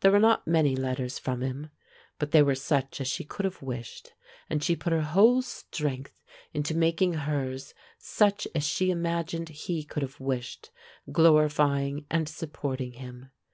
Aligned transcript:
There 0.00 0.10
were 0.12 0.18
not 0.18 0.46
many 0.46 0.74
letters 0.74 1.18
from 1.18 1.42
him, 1.42 1.68
but 2.18 2.30
they 2.30 2.40
were 2.40 2.54
such 2.54 3.02
as 3.02 3.06
she 3.08 3.22
could 3.22 3.44
have 3.44 3.60
wished, 3.60 4.14
and 4.48 4.64
she 4.64 4.74
put 4.74 4.94
her 4.94 5.02
whole 5.02 5.42
strength 5.42 6.14
into 6.54 6.74
making 6.74 7.12
hers 7.12 7.74
such 7.98 8.48
as 8.54 8.64
she 8.64 8.90
imagined 8.90 9.50
he 9.50 9.84
could 9.84 10.02
have 10.02 10.18
wished, 10.20 10.70
glorifying 11.12 12.06
and 12.10 12.30
supporting 12.30 12.92
him. 12.92 13.28